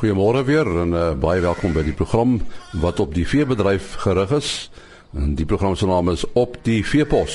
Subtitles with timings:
[0.00, 2.38] Goeiemôre weer en uh, baie welkom by die program
[2.80, 4.70] wat op die veebedryf gerig is.
[5.12, 7.34] En die program se naam is Op die Veepos.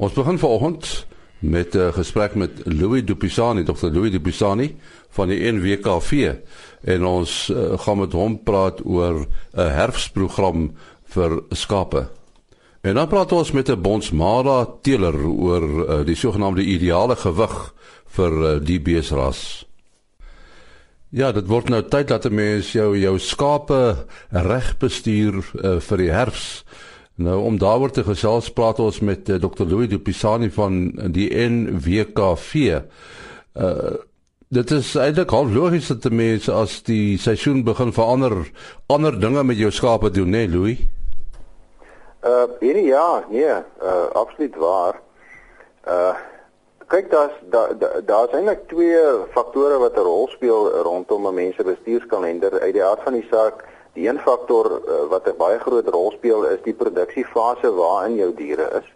[0.00, 1.04] Ons begin vanoggend
[1.44, 3.92] met 'n uh, gesprek met Louis Dupisani, Dr.
[3.92, 4.76] Louis Dupisani
[5.10, 6.32] van die NWKV
[6.88, 10.72] en ons uh, gaan met hom praat oor 'n herfsprogram
[11.04, 12.08] vir skape.
[12.80, 17.74] En dan praat ons met 'n bondsmara teeler oor uh, die sogenaamde ideale gewig
[18.06, 19.67] vir uh, die beesras.
[21.08, 23.96] Ja, dit word nou tyd dat 'n mens jou jou skape
[24.28, 26.64] reg bestuur uh, vir die herfs.
[27.14, 29.64] Nou om daaroor te gesels, praat ons met uh, Dr.
[29.64, 32.80] Louis Dupisani van die NWKV.
[33.56, 33.96] Uh
[34.48, 38.50] dit is eintlik al logies dat 'n mens as die seisoen begin verander,
[38.86, 40.78] ander dinge met jou skape doen, né, nee, Louis?
[42.24, 43.44] Uh hierdie ja, nee,
[43.82, 45.00] uh absoluut waar.
[45.86, 46.16] Uh
[46.88, 49.00] kyk daar's daar's da, eintlik twee
[49.34, 52.60] faktore wat 'n rol speel rondom 'n mens se bestuurskalender.
[52.60, 56.10] Uit die aard van die saak, die een faktor uh, wat 'n baie groot rol
[56.10, 58.88] speel is die produksiefase waarin jou diere is.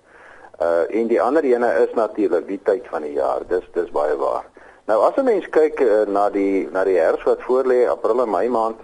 [0.60, 3.42] Uh en die ander ene is natuurlik die tyd van die jaar.
[3.48, 4.44] Dis dis baie waar.
[4.86, 8.30] Nou as 'n mens kyk uh, na die na die herfs wat voorlê, April en
[8.30, 8.80] Mei maand,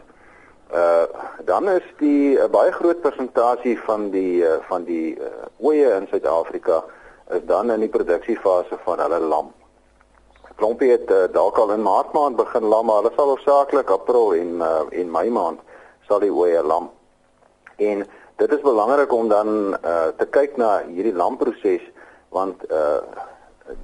[0.75, 1.03] Uh
[1.45, 5.27] dan is die 'n uh, baie groot persentasie van die uh, van die uh,
[5.59, 6.85] ooe in Suid-Afrika
[7.31, 9.51] is dan in die produksiefase van hulle lam.
[10.59, 14.33] Klompie het uh, dalk al in Maart maand begin lam, maar hulle sal hoofsaaklik April
[14.35, 15.61] en uh, en Mei maand
[16.09, 16.89] sal die ooe lam.
[17.77, 18.07] En
[18.39, 21.85] dit is belangrik om dan uh, te kyk na hierdie lamproses
[22.35, 23.01] want uh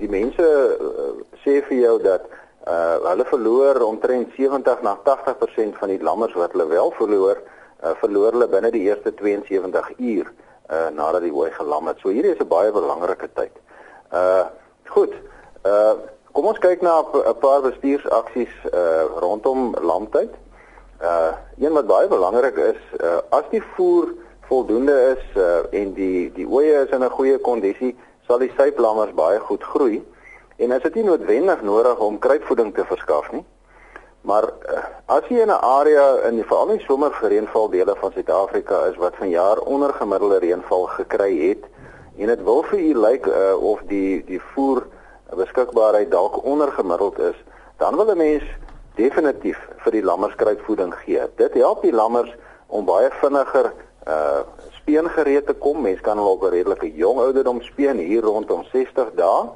[0.01, 1.11] die mense uh,
[1.43, 2.25] sê vir jou dat
[2.65, 7.43] uh hulle verloor omtrent 70 na 80% van die lammers wat hulle wel verloor,
[7.85, 11.99] uh, verloor hulle binne die eerste 72 uur uh nadat die ooi gelam het.
[11.99, 13.53] So hierdie is 'n baie belangrike tyd.
[14.13, 14.47] Uh
[14.85, 15.13] goed.
[15.65, 15.95] Uh
[16.33, 20.31] kom ons kyk na 'n paar bestuursaksies uh rondom lamtyd.
[21.03, 24.09] Uh een wat baie belangrik is, uh as die voer
[24.49, 27.97] voldoende is uh en die die ooe is in 'n goeie kondisie,
[28.27, 30.05] sal die syplammers baie goed groei.
[30.57, 33.45] En is dit nie noodwendig nodig om kruipvoeding te verskaf nie.
[34.25, 38.85] Maar uh, as jy in 'n area in die veral in somerreënval dele van Suid-Afrika
[38.89, 41.65] is wat vanjaar ondergemiddelde reënval gekry het
[42.17, 44.87] en dit wil vir u lyk uh, of die die voer
[45.37, 47.37] beskikbaarheid dalk ondergemiddeld is,
[47.77, 48.45] dan wil 'n mens
[48.95, 51.21] definitief vir die lammers kruipvoeding gee.
[51.37, 52.35] Dit help die lammers
[52.67, 53.73] om baie vinniger
[54.09, 55.81] uh speen gereed te kom.
[55.81, 59.49] Mens kan hulle op 'n redelike jong ouderdom speen hier rondom 60 dae.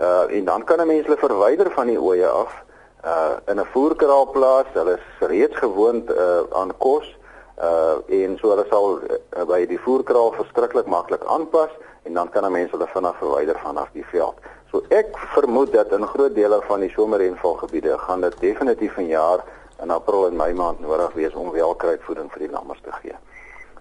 [0.00, 2.64] Uh en dan kan 'n mens hulle verwyder van die ooe af
[3.04, 4.66] uh in 'n voerkraal plaas.
[4.72, 7.16] Hulle is reeds gewoond uh aan kos
[7.58, 11.70] uh en so hulle sal uh, by die voerkraal verskriklik maklik aanpas
[12.02, 14.34] en dan kan 'n mens hulle vinnig verwyder vanaf die veld.
[14.70, 19.44] So ek vermoed dat in groot dele van die somerreënvalgebiede gaan dit definitief van jaar
[19.82, 23.16] in April en Mei maand nodig wees om welkruitvoeding vir die lammers te gee.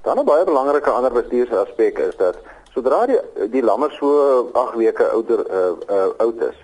[0.02, 2.38] Dan 'n baie belangrike ander bestuursaspek is dat
[2.74, 3.20] Sodra die
[3.52, 6.58] die lammer so 8 weke ouder uh, uh, oud is,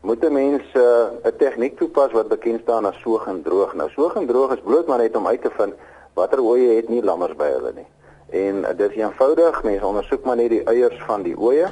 [0.00, 3.74] moet 'n mens 'n uh, tegniek toepas wat bekend staan as soog en droog.
[3.74, 5.74] Nou soog en droog is bloot maar net om uit te vind
[6.14, 7.86] watter ooe het nie lammers by hulle nie.
[8.30, 11.68] En uh, dit is eenvoudig, mense ondersoek maar net die eiers van die ooe.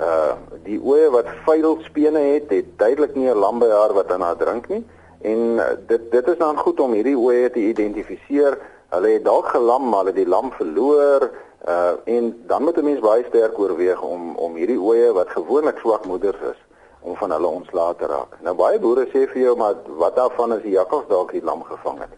[0.00, 0.32] Uh
[0.62, 4.20] die ooe wat vuil spene het, het duidelik nie 'n lam by haar wat aan
[4.20, 4.86] haar drink nie.
[5.20, 8.58] En uh, dit dit is dan goed om hierdie ooe te identifiseer.
[8.88, 11.30] Hulle het dalk gelam, maar hulle die lam verloor
[11.68, 15.78] Uh en dan moet 'n mens baie sterk oorweeg om om hierdie ooe wat gewoonlik
[15.78, 16.56] swak moeders is
[17.00, 18.36] om van hulle ontslae te raak.
[18.40, 21.62] Nou baie boere sê vir jou maar wat daarvan as die jakkals dalk die lam
[21.62, 22.12] gevang het.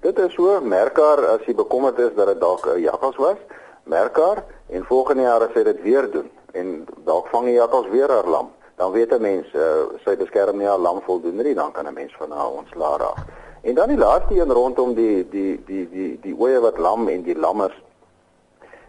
[0.00, 3.38] Dit is so merkbaar as jy bekommerd is dat dit dalk 'n jakkals was,
[3.84, 8.08] merkbaar en volgende jaar as hy dit weer doen en dalk vang die jakkals weer
[8.08, 9.62] haar lam, dan weet 'n mens uh,
[10.04, 13.24] sy beskerm nie haar lam voldoende nie, dan kan 'n mens van haar ontslae raak.
[13.62, 17.22] En dan die laaste een rondom die die die die die ooe wat lam en
[17.22, 17.82] die lammers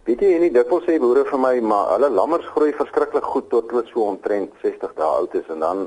[0.09, 3.69] Weet jy, nie dikwels sê boere vir my, maar hulle lammers groei verskriklik goed tot
[3.69, 5.83] hulle so omtrent 60 dae oud is en dan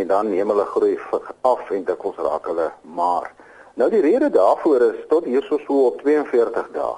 [0.00, 0.96] en dan neem hulle groei
[1.46, 3.28] af en dikwels raak hulle maar.
[3.78, 6.96] Nou die rede daarvoor is tot hierso so op 42 dae.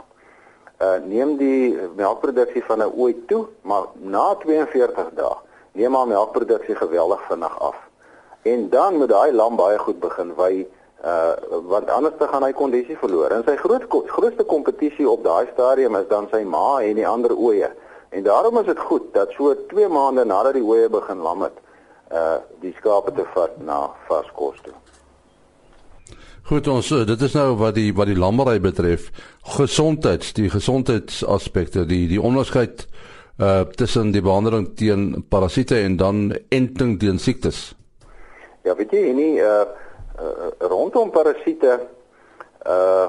[0.80, 5.36] Uh neem die melkproduksie van 'n ooi toe, maar na 42 dae
[5.76, 7.76] neem haar melkproduksie geweldig vinnig af.
[8.48, 10.66] En dan moet daai lam baie goed begin wy
[11.02, 11.34] uh
[11.66, 13.30] want anders dan gaan hy kondisie verloor.
[13.34, 17.34] En sy groot grootste kompetisie op daai stadium is dan sy ma en die ander
[17.34, 17.70] ooe.
[18.12, 21.58] En daarom is dit goed dat so 2 maande nadat die ooe begin lam het,
[22.12, 24.74] uh die skape te vat na vaskos toe.
[26.42, 29.10] Goed ons eh, dit is nou wat die wat die lammery betref,
[29.56, 32.86] gesondheids, die gesondheidsaspekte, die die onderskeid
[33.42, 37.72] uh tussen die behandeling teen parasiete en dan enting teen siektes.
[38.62, 39.64] Ja, weet jy nie uh
[40.22, 41.80] uh, rondom parasiete
[42.66, 43.08] uh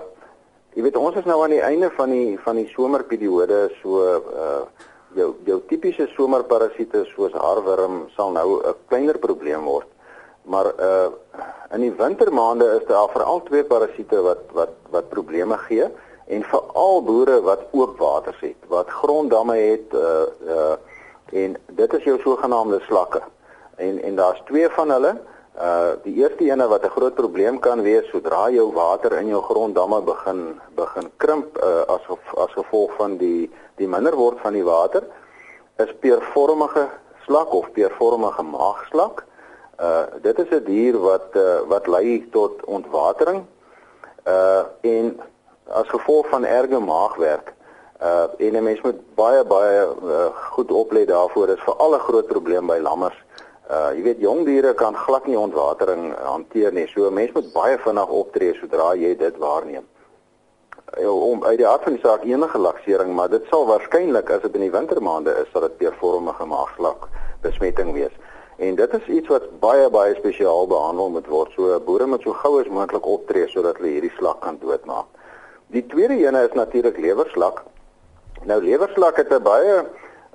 [0.74, 4.64] jy weet ons is nou aan die einde van die van die somerperiode so uh
[5.16, 9.88] jou jou tipiese somerparasiete soos haarwurm sal nou 'n kleiner probleem word.
[10.46, 11.10] Maar uh
[11.74, 15.88] in die wintermaande is daar veral twee parasiete wat wat wat probleme gee
[16.28, 20.76] en veral boere wat oop waters het, wat gronddamme het uh uh
[21.32, 23.22] en dit is jou sogenaamde slakke.
[23.76, 25.22] En en daar's twee van hulle.
[25.54, 29.42] Uh die eerste ene wat 'n groot probleem kan wees sodra jou water in jou
[29.42, 32.02] gronddamme begin begin krimp uh, as
[32.38, 35.04] as gevolg van die die minder word van die water
[35.78, 36.90] is peervormige
[37.26, 39.26] slak of peervormige maagslak.
[39.80, 43.46] Uh dit is 'n dier wat uh, wat lei tot ontwatering
[44.28, 45.20] uh en
[45.70, 47.54] as gevolg van erge maagwerk
[48.02, 50.26] uh en 'n mens moet baie baie uh,
[50.56, 51.48] goed oplet daarvoor.
[51.48, 53.24] Dit is veral 'n groot probleem by lammers
[53.72, 56.88] Uh jy weet jong diere kan glad nie ontwatering hanteer nie.
[56.88, 59.86] So 'n mens moet baie vinnig optree sodra jy dit waarneem.
[61.00, 64.42] Uh, om uit die aard van die saak enige laksering, maar dit sal waarskynlik as
[64.42, 67.08] dit in die wintermaande is, sal dit peervormige maagslak
[67.42, 68.12] besmetting wees.
[68.58, 71.52] En dit is iets wat baie baie spesiaal behandel moet word.
[71.56, 75.08] So boere moet so gou as moontlik optree sodat hulle hierdie slak kan doodmaak.
[75.74, 77.64] Die tweede ene is natuurlik lewerslak.
[78.44, 79.86] Nou lewerslak het 'n baie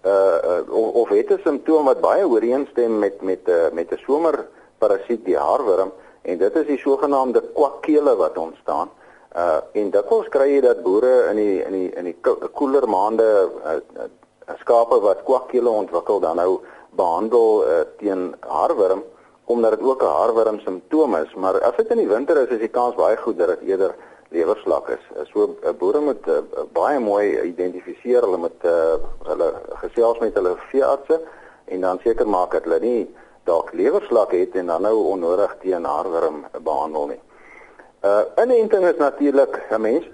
[0.05, 4.47] uh, of het 'n simptoom wat baie ooreenstem met met uh, met 'n somer
[4.79, 5.93] parasiet die haarwurm
[6.23, 8.91] en dit is die sogenaamde kwakkele wat ontstaan.
[9.37, 12.17] Uh en dikwels kry jy dat boere in die in die in die
[12.53, 14.09] koeler maande uh, uh,
[14.59, 16.61] skape wat kwakkele ontwikkel dan nou
[16.91, 19.03] behandel uh, teen haarwurm
[19.49, 22.59] omdat dit ook 'n haarwurm simptoom is, maar as dit in die winter is, is
[22.59, 23.95] die kans baie goed dat dit eerder
[24.29, 25.05] lewerslak is.
[25.33, 26.39] So 'n boere moet uh,
[26.73, 31.20] baie mooi identifiseer, hulle moet uh, hulle gesels met hulle veeartse
[31.64, 33.08] en dan seker maak dat hulle nie
[33.48, 37.20] dalk lewerslak het en dan nou onnodig teen haarwurm behandel nie.
[38.04, 40.04] Uh inenting is natuurlik 'n mens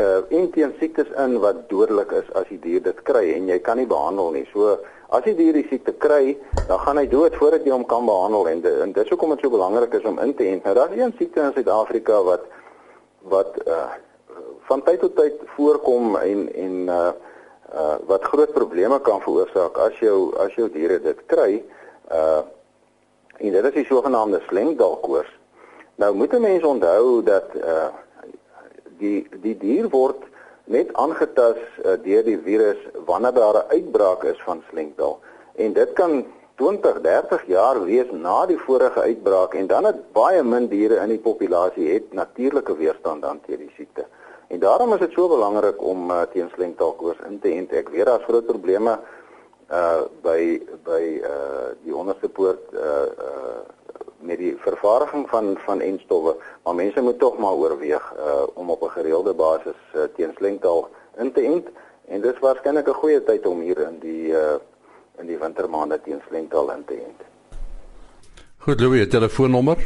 [0.00, 3.76] uh intien siektes in wat dodelik is as die dier dit kry en jy kan
[3.76, 4.48] nie behandel nie.
[4.52, 4.78] So
[5.08, 6.36] as die dier die siekte kry,
[6.68, 9.40] dan gaan hy dood voordat jy hom kan behandel en, en dit is hoekom dit
[9.40, 10.64] so belangrik is om in te ent.
[10.64, 12.44] Nou daar's een siekte in Suid-Afrika wat
[13.22, 13.88] wat uh
[14.68, 17.10] van tyd tot tyd voorkom en en uh
[17.74, 21.62] uh wat groot probleme kan veroorsaak as jou as jou diere dit kry
[22.10, 22.42] uh
[23.38, 25.30] en dit is die sogenaamde slengdalkoors.
[25.94, 27.88] Nou moet 'n mens onthou dat uh
[28.98, 30.24] die die dier word
[30.64, 35.20] net aangetas uh, deur die virus wanneer daar 'n uitbraak is van slengdal
[35.54, 36.24] en dit kan
[36.58, 41.08] 20, 30 jaar wees na die vorige uitbraak en dan het baie min diere in
[41.08, 44.06] die populasie het natuurlike weerstand dan teen die siekte.
[44.48, 47.72] En daarom is dit so belangrik om uh, teen slengtaalkoors in te ent.
[47.72, 48.98] Ek weet daar's groot probleme
[49.68, 53.58] uh by by uh die onderste poort uh uh
[54.24, 58.82] met die vervaardiging van van enstowwe, maar mense moet tog maar oorweeg uh om op
[58.82, 61.68] 'n gereelde basis uh, teen slengtaal in te ent
[62.08, 64.56] en dis waarskynlik 'n goeie tyd om hier in die uh
[65.18, 67.20] in die wintermaande teen slengtaal in te ent.
[68.58, 69.76] Goed, Louis, telefoonnommer?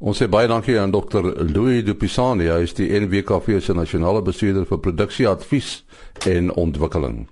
[0.00, 1.26] Ons sê baie dankie aan Dr.
[1.44, 5.82] Louis Dupisani, hy is die NWKV se nasionale bestuurder vir produksieadvies
[6.30, 7.26] en ontwikkeling.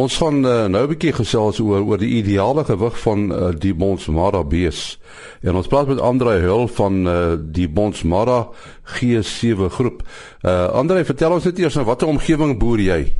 [0.00, 3.74] Ons gaan uh, nou 'n bietjie gesels oor oor die ideale gewig van uh, die
[3.74, 4.96] Bonsmara bees.
[5.42, 8.48] En ons praat met Andre Hul van uh, die Bonsmara
[8.96, 10.02] G7 groep.
[10.40, 13.12] Uh Andre, vertel ons net eers nou watter omgewing boer jy?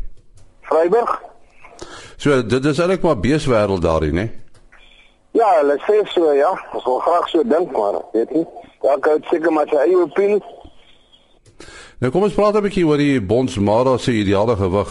[0.70, 1.18] Vryburg.
[2.16, 4.28] So dit is eintlik maar beeswêreld daarin, hè?
[5.32, 6.52] Ja, hulle sê so ja.
[6.72, 8.46] Ons wil graag so dink maar, weet jy.
[8.82, 10.42] Daar kan seker maar sy eie opinie.
[11.98, 14.90] Nou kom ons praat 'n bietjie oor die Bonsmara se ideale gewig.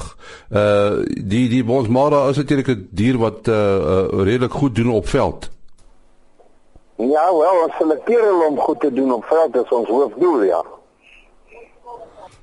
[0.52, 5.08] Uh die die Bonsmara is natuurlik 'n dier wat uh, uh redelik goed doen op
[5.08, 5.50] veld.
[6.98, 10.64] Ja, wel, ons selekteer hom om goed te doen op veld, dis ons hoofdoel, ja.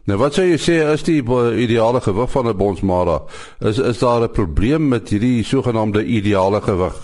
[0.04, 1.22] Nou wat sou jy sê is die
[1.64, 3.22] ideale gewig van 'n Bonsmara?
[3.60, 7.03] Is is daar 'n probleem met hierdie sogenaamde ideale gewig?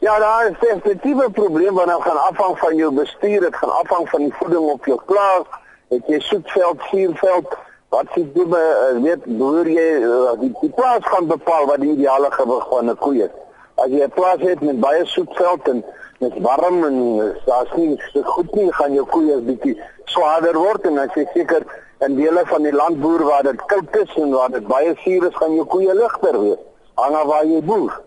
[0.00, 3.70] Ja, daar is definitief 'n probleem wat nou gaan afhang van jou bestuur, dit gaan
[3.70, 5.46] afhang van die voeding op jou plaas.
[5.88, 7.56] Het jy soetveld, suurveld,
[7.88, 11.92] wat sê jy uh, weet boer jy uh, die, die plaas gaan bepaal wat die
[11.92, 13.30] ideale gewig van 'n koe is.
[13.74, 15.84] As jy 'n plaas het met baie soetveld en
[16.18, 16.96] dit warm en
[17.44, 21.62] daar's nie so goed nie, gaan jou koeie bietjie swaarder word en as jy seker
[21.98, 25.36] in dele van die landboer waar dit koud is en waar dit baie suur is,
[25.36, 26.62] gaan jou koeie ligter wees.
[26.94, 28.00] Hang af waar jy boer.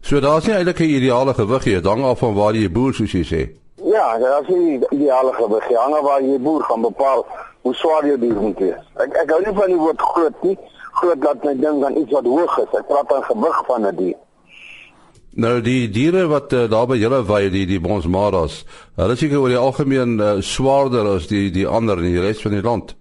[0.00, 3.12] So daar's nie eintlik 'n ideale gewig hier, hang af van waar jy boer soos
[3.12, 3.42] jy sê.
[3.84, 5.68] Ja, dat is nie ideale gewig.
[5.68, 7.26] Jy hang af waar jy boer gaan bepaal
[7.62, 8.84] hoe swaar jou dier moet wees.
[8.96, 10.58] Ek ek hou nie van die woord groot nie.
[10.92, 12.78] Groot laat my dink aan iets wat hoog is.
[12.78, 14.18] Ek praat van gewig van 'n die dier.
[15.38, 18.64] Nou die diere wat uh, daar by julle wei, die die bonsmaras,
[18.96, 22.42] hulle is seker oor die algemeen uh, swaarder as die die ander in die res
[22.42, 22.96] van die land.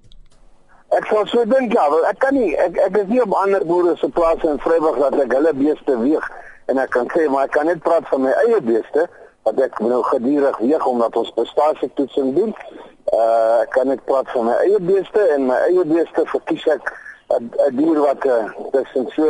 [0.94, 3.66] Ek sou so dink ja, wel ek kan nie ek ek is nie op ander
[3.66, 6.30] boere se plase in Vryburg dat ek hulle beeste weeg
[6.68, 9.08] en ek kan sê maar ek kan net praat van my eie beeste
[9.48, 12.56] wat ek nou gedurig weeg omdat ons prestasietoetsing doen.
[13.16, 16.92] Uh ek kan net praat van my eie beeste en my eie beeste verkies ek
[17.36, 19.28] 'n dier wat uh, tussen so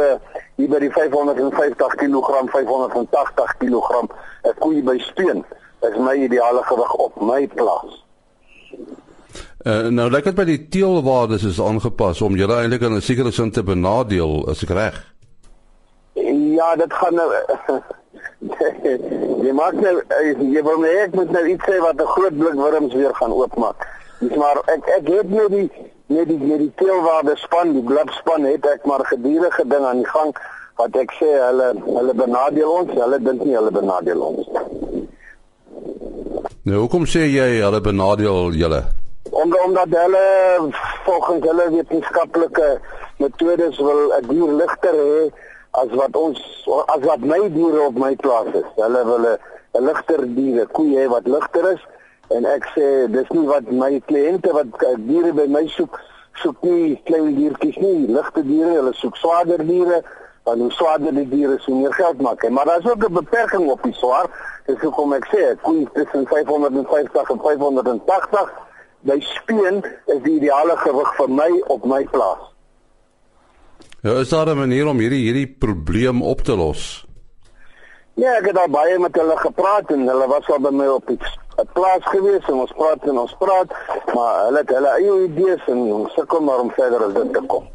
[0.58, 5.46] hier by die 550 kg 580 kg 'n koei by steun
[5.82, 8.03] is my ideale gewig op my plaas.
[9.65, 13.32] Uh, nou lyk dit by die teelwaardes is aangepas om julle eintlik in 'n sekere
[13.32, 15.16] sin te benadeel, as ek reg.
[16.58, 17.32] Ja, dit gaan nou
[19.46, 19.94] jy maak nou
[20.54, 23.34] jy wil net ek moet nou iets sê wat 'n groot blik wurms weer gaan
[23.34, 23.86] oopmaak.
[24.20, 25.70] Dis maar ek ek het nou die
[26.08, 30.12] net die net die teelwaarde span, die blitspan het ek maar gedurende ding aan die
[30.16, 30.34] gang
[30.82, 34.48] wat ek sê hulle hulle benadeel ons, hulle dink nie hulle benadeel ons.
[36.68, 38.82] Nou hoekom sê jy hulle benadeel julle?
[39.32, 40.26] Omdat omdat hulle
[41.06, 42.70] volgens hulle wetenskaplike
[43.18, 45.30] metodes wil 'n dier ligter hê
[45.71, 46.39] as wat ons
[46.88, 48.67] as wat my diere op my plaas is.
[48.75, 51.83] Hulle wil 'n ligter diere, koeie wat ligter is
[52.29, 54.67] en ek sê dis nie wat my kliënte wat
[55.07, 56.00] diere by my soek
[56.41, 60.03] soek nie klein diertjies nie, ligte diere, hulle soek swaarder diere
[60.47, 62.50] want hoe swaarder die diere so meer geld maak.
[62.50, 64.27] Maar daar is ook 'n beperking op die swaar.
[64.65, 68.53] Dis hoekom ek sê koeie tussen 550 en 580
[69.01, 72.57] by speen is die ideale gewig vir my op my plaas.
[74.08, 77.06] Ja, is daar 'n manier om hierdie hierdie probleem op te los?
[78.14, 81.08] Ja, ek het al baie met hulle gepraat en hulle was al by my op
[81.08, 81.20] die
[81.74, 83.70] plaas gewees en ons praat en ons praat,
[84.14, 87.42] maar hulle het hulle eie idees en ons sukkel maar om verder as dit te
[87.48, 87.68] kom.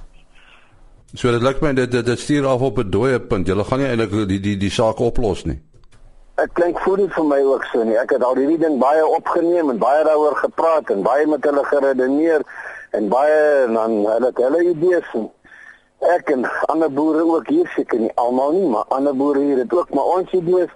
[1.15, 3.47] So dit lyk my dit dit, dit stuur af op 'n dooie punt.
[3.47, 5.61] Julle gaan nie eintlik die die die saak oplos nie.
[6.35, 7.99] Ek klink voel vir my ook so nie.
[7.99, 11.65] Ek het al hierdie ding baie opgeneem en baie daaroor gepraat en baie met hulle
[11.65, 12.41] geredeneer
[12.91, 15.31] en baie en dan hulle het hulle idees en
[16.11, 19.73] ek en ander boere ook hier seker nie almal nie, maar ander boere hier het
[19.73, 20.71] ook maar ons idees,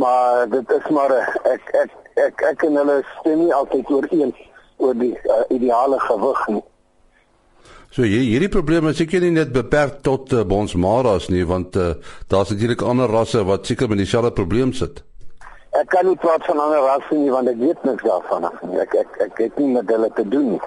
[0.00, 1.12] maar dit is maar
[1.44, 1.96] ek ek
[2.26, 4.34] ek ek en hulle stem nie altyd ooreen
[4.80, 6.64] oor die uh, ideale gewig nie.
[7.90, 11.92] So hier hierdie probleme is seker nie net beperk tot uh, bonsmaras nie, want uh,
[12.32, 15.02] daar's natuurlik ander rasse wat seker met dieselfde probleem sit.
[15.76, 18.80] Ek kan nie praat van ander rasse nie want ek weet niks daarvan af nie.
[18.82, 20.62] Ek ek ek het nie met hulle te doen nie.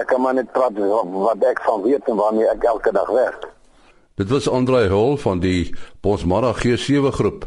[0.00, 0.76] Ek kan maar net praat
[1.12, 3.48] wat ek van weet en waarmee ek elke dag werk.
[4.20, 7.46] Dit was Andrei Hul van die Bosmara G7 groep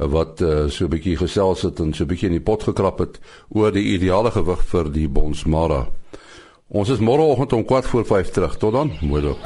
[0.00, 2.98] wat uh, so 'n bietjie gesels het en so 'n bietjie in die pot gekrap
[2.98, 5.86] het oor die ideale gewig vir die Bosmara.
[6.68, 8.56] Ons is môreoggend om 4:45 terug.
[8.56, 8.92] Tot dan.
[9.00, 9.38] Mooi loop.